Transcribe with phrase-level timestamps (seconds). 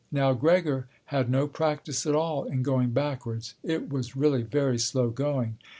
[0.11, 5.59] Now, Gregor had no practice at all in going backwards—it was really very slow going.